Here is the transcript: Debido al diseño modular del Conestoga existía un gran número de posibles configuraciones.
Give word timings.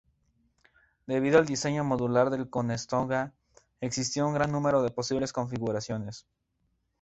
Debido 1.05 1.37
al 1.37 1.45
diseño 1.45 1.83
modular 1.83 2.31
del 2.31 2.49
Conestoga 2.49 3.33
existía 3.81 4.25
un 4.25 4.33
gran 4.33 4.51
número 4.51 4.81
de 4.81 4.89
posibles 4.89 5.31
configuraciones. 5.31 6.25